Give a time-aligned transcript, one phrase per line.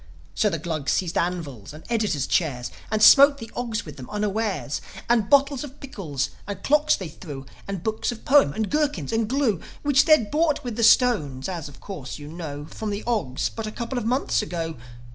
[0.33, 4.81] So the Glugs seized anvils, and editors' chairs, And smote the Ogs with them unawares;
[5.07, 9.27] And bottles of pickles, and clocks they threw, And books of poems, and gherkins, and
[9.29, 13.49] glue, Which they'd bought with the stones as, of course, you know From the Ogs
[13.49, 14.75] but a couple of months ago.